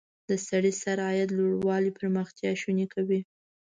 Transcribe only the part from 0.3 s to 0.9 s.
سړي